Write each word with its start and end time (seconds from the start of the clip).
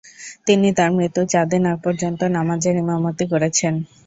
তিনি 0.47 0.67
তার 0.77 0.89
মৃত্যুর 0.91 1.25
চারদিন 1.25 1.63
আগ 1.65 1.77
পর্যন্ত 1.85 2.21
নামাজের 2.35 2.75
ইমামতি 2.83 3.25
করেছেন। 3.31 3.73